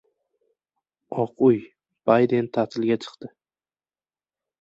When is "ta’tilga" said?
2.57-2.97